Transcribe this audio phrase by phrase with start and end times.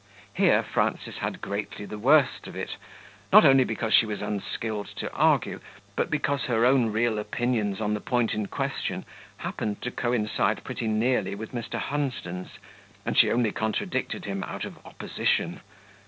[0.33, 2.75] Here Frances had greatly the worst of it,
[3.31, 5.59] not only because she was unskilled to argue,
[5.95, 9.05] but because her own real opinions on the point in question
[9.37, 11.75] happened to coincide pretty nearly with Mr.
[11.77, 12.57] Hunsden's,
[13.05, 15.61] and she only contradicted him out of opposition.